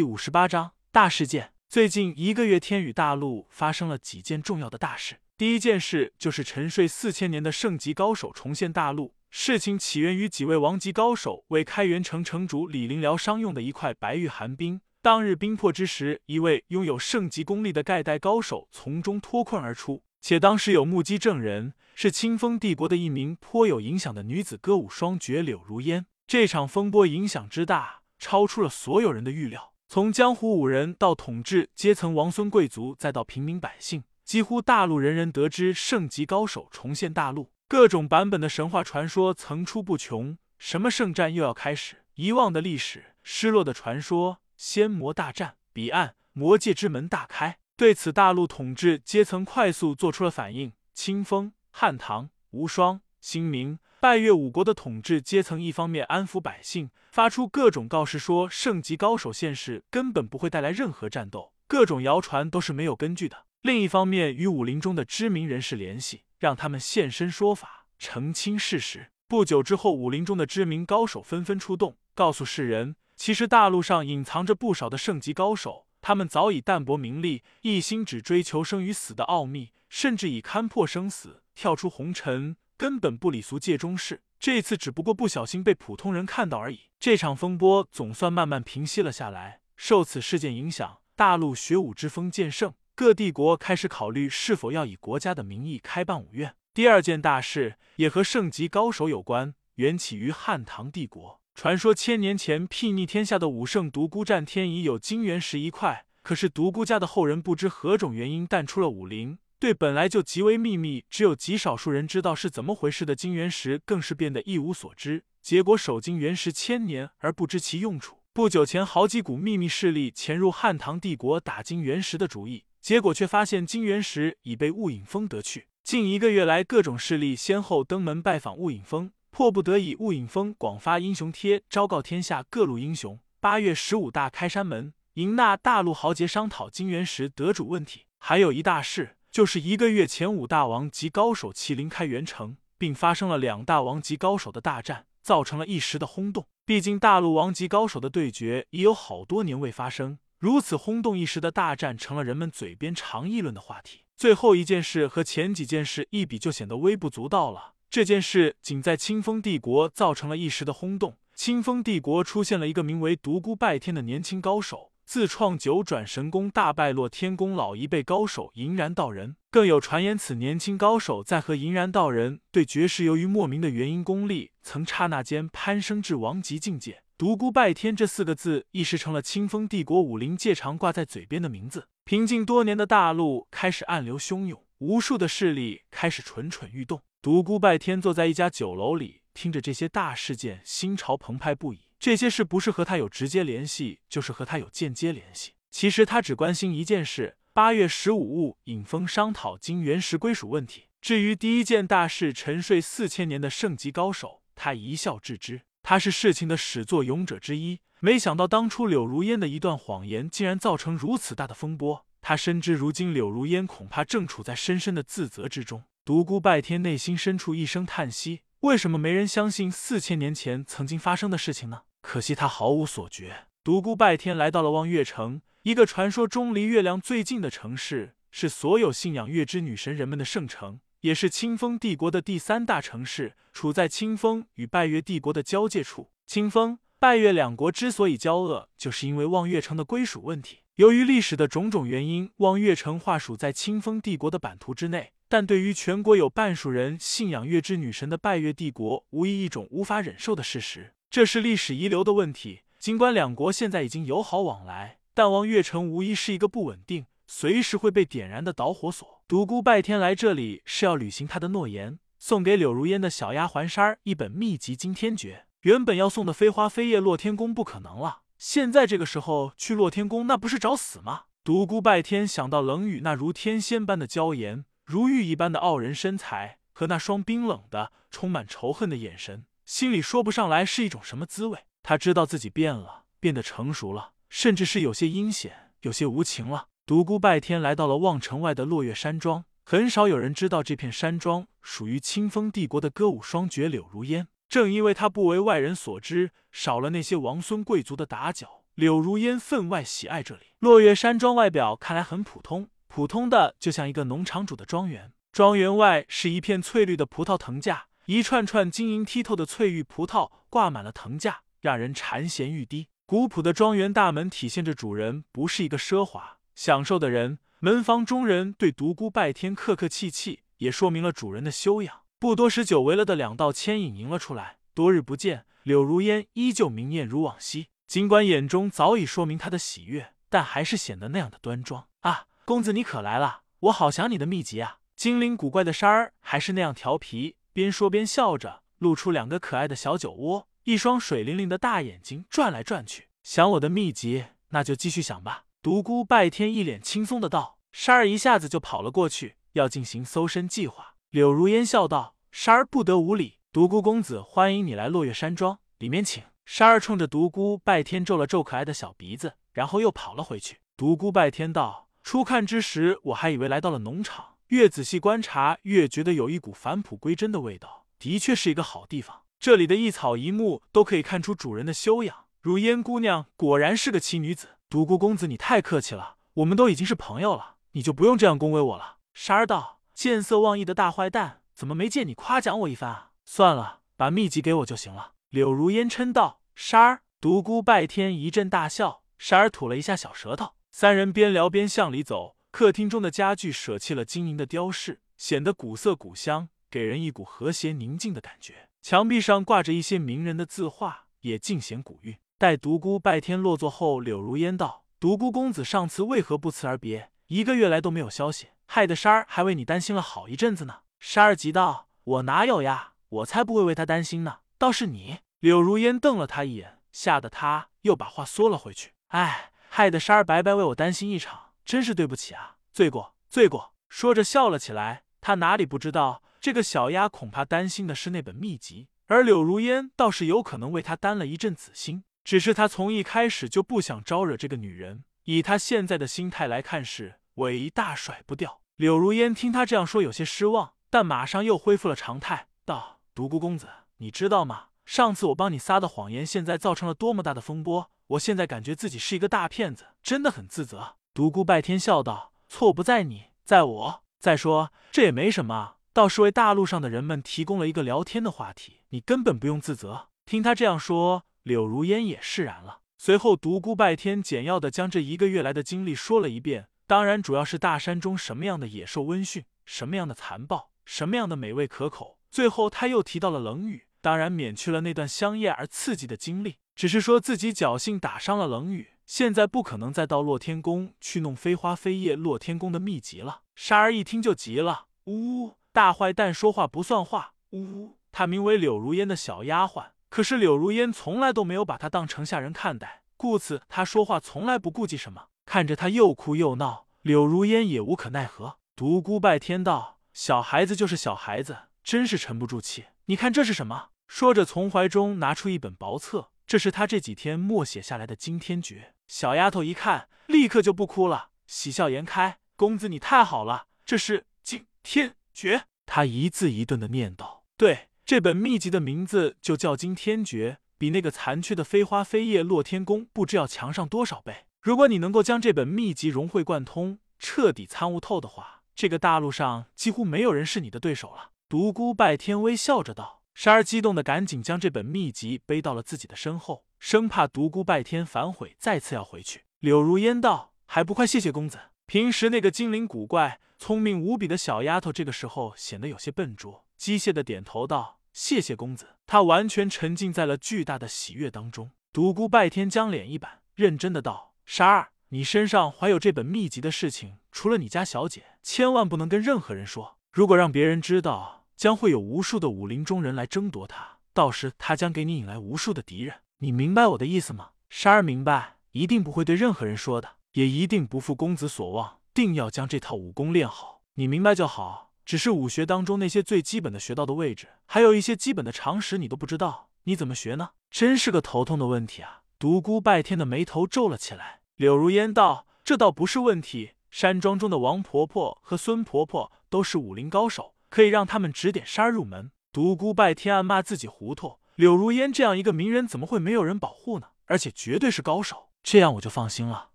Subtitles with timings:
[0.00, 1.52] 第五十八章大事件。
[1.68, 5.16] 最近一个月，天宇大陆发生了几件重要的大事。
[5.36, 9.14] 第一件事就是沉睡四千年的圣级高手重现大陆。
[9.28, 14.80] 事情起源于几位王级高手为开元城城主李林疗伤用的一块白玉寒冰。
[15.02, 26.06] 当日冰破之时，一位拥有圣级功力的盖代高手从中脱困而出，且当时有目击证人，是清风帝国的一名颇有影响的女子歌舞双绝柳如烟。
[26.26, 29.74] 这场风波影响之大，超出了所有人的预料。
[29.92, 40.38] 从江湖武人到统治阶层王孙贵族，再到平民百姓，几乎大陆人人得知圣级高手重现大陆，各种版本的神话传说层出不穷。
[40.58, 42.04] 什么圣战又要开始？
[42.14, 47.58] 遗忘的历史，失落的传说，仙魔大战，彼岸魔界之门大开。
[47.76, 50.72] 对此，大陆统治阶层快速做出了反应。
[50.94, 53.80] 清风、汉唐、无双、新明。
[54.00, 63.44] 拜月五国的统治阶层一方面安抚百姓，发出各种告示说圣级高手现世根本不会带来任何战斗，各种谣传都是没有根据的。
[63.60, 69.10] 另一方面与武林中的知名人士联系，让他们现身说法，澄清事实。
[69.28, 82.56] 不久之后，武林中的知名高手纷纷出动，告诉世人，其实大陆上隐藏着不少的圣级高手，他们早已淡泊名利，一心只追求生与死的奥秘，甚至已勘破生死，跳出红尘。
[82.80, 86.84] 根本不理俗界中事，这次只不过不小心被普通人看到而已。
[86.98, 89.60] 这场风波总算慢慢平息了下来。
[89.76, 96.54] 受此事件影响，大陆学武之风渐盛，各帝国开始考虑是否要以国家的名义开办武院。
[96.72, 101.38] 第二件大事也和圣级高手有关，缘起于汉唐帝国。
[101.54, 109.36] 传说千年前睥睨天下的武圣独孤战天已有金元石一块，可是独孤家的后人不知何种原因淡出了武林。
[109.60, 115.24] 对本来就极为秘密、只有极少数人知道是怎么回事的金元石，更是变得一无所知。
[115.42, 118.20] 结果守金元石千年而不知其用处。
[118.32, 125.68] 不久前，好几股秘密势力潜入汉唐帝国打金元石的主意，结果却发现金元石已被雾影峰得去。
[125.84, 138.06] 近一个月来，各种势力先后登门拜访雾影峰，迫不得已，雾影峰广发英雄帖，昭告天下各路英雄：八月十五大开山门，迎纳大陆豪杰，商讨金元石得主问题。
[138.16, 139.16] 还有一大事。
[139.30, 146.48] 就是一个月前，五大王级高手麒麟开元城，并发生了两大王级高手的大战，造成了一时的轰动。
[146.64, 154.00] 毕竟大陆王级高手的对决已有好多年未发生，如此轰动一时的大战成了人们嘴边常议论的话题。
[154.16, 157.74] 最后一件事和前几件事一比，就显得微不足道了。
[157.88, 164.89] 这件事仅在清风帝国造成了一时的轰动，清风帝国出现了一个名为独孤拜天的年轻高手。
[165.10, 169.34] 自创九转神功，大败落天宫老一辈高手银然道人。
[169.50, 177.02] 更有传言，此年轻高手在和银然道人对决时，由于莫名的原因，功力曾刹那间攀升至王级境界。
[177.18, 181.88] 独孤拜天这四个字一时成了清风帝国武林界常挂在嘴边的名字。
[182.04, 187.02] 平静多年的大陆开始暗流汹涌，无数的势力开始蠢蠢欲动。
[187.20, 191.80] 独孤拜天坐在一家酒楼里，听着这些大事件，心潮澎湃不已。
[192.00, 195.52] 这些事不是和他有直接联系，就是和他有间接联系。
[195.70, 200.84] 其实他只关心一件事：八月十五日引风商讨金元石归属问题。
[201.02, 205.60] 至于第一件大事，沉睡四千年的圣级高手，他一笑置之。
[205.82, 212.06] 他是事情的始作俑者之一，没想到当初柳如烟的一段谎言，竟然造成如此大的风波。
[212.22, 215.84] 他深知如今柳如烟恐怕正处在深深的自责之中。
[216.06, 221.82] 独孤拜天内心深处一声叹息：为什么没人相信四千年前曾经发生的事情呢？
[222.00, 223.46] 可惜他毫无所觉。
[223.62, 236.10] 独孤拜天来到了望月城，一个传说中离月亮最近的城市，是所有信仰月之女神人们的圣城，也是清风帝国的第三大城市，处在清风与拜月帝国的交界处。
[236.26, 240.60] 清风、拜月两国之所以交恶，就是因为望月城的归属问题。
[240.76, 250.94] 由于历史的种种原因，望月城划属在清风帝国的版图之内，但对于全国有半数人信仰月之女神的拜月帝国，无疑一种无法忍受的事实。
[251.10, 252.60] 这是历史遗留的问题。
[252.78, 259.20] 尽管两国现在已经友好往来，但望月城无疑是一个不稳定、随时会被点燃的导火索。
[259.26, 265.46] 独孤拜天来这里是要履行他的诺言，送给柳如烟的小丫鬟珊儿一本秘籍惊天诀。
[265.62, 271.24] 原本要送的飞花飞叶落天宫不可能了，现在这个时候去落天宫，那不是找死吗？
[271.42, 279.44] 独孤拜天想到冷雨那如天仙般的娇颜，如玉一般的傲人身材，和那双冰冷的、充满仇恨的眼神。
[279.64, 281.58] 心里说不上来是一种什么滋味。
[281.82, 286.66] 他知道自己变了，变得成熟了，甚至是有些阴险，有些无情了。
[286.84, 294.28] 独孤拜天来到了望城外的落月山庄，很少有人知道这片山庄属于清风帝国的歌舞双绝柳如烟。
[294.48, 300.46] 正因为他不为外人所知，少了那些王孙贵族的打搅，柳如烟分外喜爱这里。
[300.58, 305.12] 落月山庄外表看来很普通，普通的就像一个农场主的庄园。
[305.30, 312.88] 庄园外是一片翠绿的葡萄藤架，一串串晶莹剔透的翠玉葡萄挂满了藤架，让人馋涎欲滴。
[313.06, 317.38] 古朴的庄园大门体现着主人不是一个奢华享受的人。
[317.60, 322.00] 门房中人对独孤拜天客客气气，也说明了主人的修养。
[322.18, 324.56] 不多时，久违了的两道牵引迎了出来。
[324.74, 327.68] 多日不见，柳如烟依旧明艳如往昔。
[327.86, 332.24] 尽管眼中早已说明她的喜悦，但还是显得那样的端庄啊！
[332.44, 334.78] 公子你可来了，我好想你的秘籍啊！
[334.96, 343.08] 精灵古怪的山儿还是那样调皮，边说边笑着，露出两个可爱的小酒窝，一双水灵灵的大眼睛转来转去。
[343.22, 345.44] 想我的秘籍，那就继续想吧。
[345.62, 347.58] 独孤拜天一脸轻松的道。
[347.72, 350.96] 沙儿一下子就跑了过去，要进行搜身计划。
[351.10, 360.58] 柳如烟笑道：“沙儿不得无礼，独孤公子欢迎你来落月山庄，里面请。”沙儿冲着独孤拜天皱了皱可爱的小鼻子，然后又跑了回去。
[360.76, 369.22] 独孤拜天道：“初看之时，我还以为来到了农场，越仔细观察，越觉得有一股返璞归真的味道，的确是一个好地方。
[369.38, 372.24] 这里的一草一木都可以看出主人的修养。
[372.40, 374.48] 如烟姑娘果然是个奇女子。
[374.68, 378.96] 独孤公子，你太客气了，我们都已经是朋友了。”你就不用这样恭维我了。
[379.14, 385.12] 沙儿道：“见色忘义的大坏蛋，怎么没见你夸奖我一番啊？”算了，把秘籍给我就行了。
[385.28, 390.54] 柳如烟嗔道：“沙儿。”独孤拜天一阵大笑，沙儿吐了一下小舌头。
[390.72, 392.34] 三人边聊边向里走。
[392.50, 398.68] 客厅中的家具舍弃了晶莹的雕饰，显得古色古香，给人一股和谐宁静的感觉。
[398.82, 402.16] 墙壁上挂着一些名人的字画，也尽显古韵。
[402.36, 410.80] 待独孤拜天落座后，柳如烟道：“独孤公子上次为何不辞而别？”一个月来都没有消息，害得莎儿还为你担心了好一阵子呢。
[410.98, 412.94] 莎儿急道：“我哪有呀？
[413.08, 418.92] 我才不会为他担心呢，倒是你。”柳如烟瞪了他一眼，吓得他又把话缩了回去。
[419.08, 423.74] 哎，害得莎儿白白为我担心一场，真是对不起啊，罪过，罪过。
[423.88, 425.04] 说着笑了起来。
[425.20, 432.02] 他哪里不知道，这个小丫恐怕担心的是那本秘籍，而柳如烟倒是有可能为他担了一阵子心。
[432.24, 437.20] 只是他从一开始就不想招惹这个女人，以他现在的心态来看是。
[437.34, 438.62] 尾大甩不掉。
[438.74, 443.68] 柳如烟听他这样说，有些失望，但马上又恢复了常态，道：“独孤公子，
[443.98, 444.70] 你知道吗？
[444.84, 447.92] 上次我帮你撒的谎言，现在造成了多么大的风波！
[448.08, 454.04] 我现在感觉自己是一个大骗子，真的很自责。”独孤拜天笑道：“错不在你，在我。
[454.20, 462.82] 再说这也没什么，倒是为大陆上的人们提供了一个聊天的话题，你根本不用自责。”听他这样说，柳如烟也释然了。
[462.96, 466.68] 随后，独孤拜天简要的将这一个月来的经历说了一遍。
[466.86, 472.18] 当然，主要是大山中什么样的野兽温驯，什么样的残暴，什么样的美味可口。
[472.30, 483.42] 最后他又提到了冷雨，当然免去了那段香艳而刺激的经历，只是说自己侥幸打伤了冷雨，现在不可能再到洛天宫去弄飞花飞叶洛天宫的秘籍了。
[483.56, 495.26] 莎儿一听就急了，呜，大坏蛋说话不算话，呜，他名为柳如烟的小丫鬟，可是柳如烟从来都没有把他当成下人看待，故此他说话从来不顾忌什么。
[495.44, 498.58] 看着他又哭又闹，柳如烟也无可奈何。
[498.76, 502.84] 独孤拜天道：“小孩子就是小孩子，真是沉不住气。
[503.06, 508.94] 你看这是什么？”说着，从怀中拿出一本薄册，这是他这几天默写下来的惊天诀。
[509.10, 531.32] 小丫头一看，立刻就不哭了，喜笑颜开：“公子你太好了，这是惊天诀。”他一字一顿的念道：“对，这本秘籍的名字就叫惊天诀，比那个残缺的飞花飞叶落天宫不知要强上多少倍。”如果你能够将这本秘籍融会贯通，彻底参悟透的话，这个大陆上几乎没有人是你的对手了。
[531.48, 533.22] 独孤拜天微笑着道。
[533.34, 539.44] 莎儿激动的赶紧将这本秘籍背到了自己的身后，生怕独孤拜天反悔，再次要回去。
[539.58, 551.70] 柳如烟道：“还不快谢谢公子！”平时那个精灵古怪、聪明无比的小丫头，这个时候显得有些笨拙，机械的点头道：“谢谢公子。”她完全沉浸在了巨大的喜悦当中。
[551.92, 554.32] 独孤拜天将脸一板，认真的道。
[554.46, 559.98] 莎儿，你身上怀有这本秘籍的事情，除了你家小姐，千万不能跟任何人说。
[560.10, 566.14] 如果让别人知道，将会有无数的武林中人来争夺它，到时他将给你引来无数的敌人。
[566.42, 567.50] 你明白我的意思吗？
[567.68, 573.82] 莎儿明白，一定不会对任何人说的，也一定不负公子所望，定要将这套武功练好。
[573.96, 574.92] 你明白就好。
[575.04, 580.50] 只是武学当中那些最基本的学到的位置，还有一些基本的常识，你都不知道，你怎么学呢？
[580.70, 582.22] 真是个头痛的问题啊！
[582.38, 584.40] 独孤拜天的眉头皱了起来。
[584.56, 586.70] 柳如烟道：“这倒不是问题。
[586.90, 594.39] 山庄中的王婆婆和孙婆婆都是武林高手，可以让他们指点沙儿入门。”独孤拜天暗骂自己糊涂。
[594.60, 597.06] 柳如烟这样一个名人，怎么会没有人保护呢？
[597.24, 598.50] 而且绝对是高手。
[598.62, 599.70] 这样我就放心了。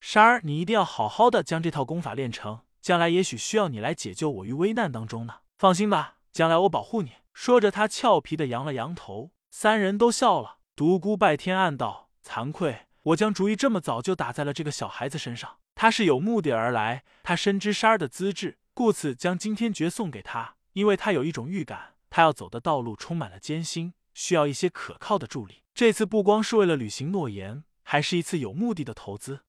[0.00, 5.34] 莎儿，你一定要好好的将这套功法练成，将来也许需要你来解救我于危难当中呢。
[5.56, 7.12] 放心吧，将来我保护你。
[7.32, 10.56] 说着，他俏皮的扬了扬头，三人都笑了。
[10.74, 15.58] 独孤拜天暗道：惭愧，我将主意这么早就打在了这个小孩子身上。
[15.76, 25.64] 他是有目的而来，他深知莎儿的资质，故此将惊天诀送给他，因为他有一种预感，他要走的道路充满了艰辛，需要一些可靠的助力。
[25.74, 29.40] 这次不光是为了履行诺言，还是一次有目的的投资。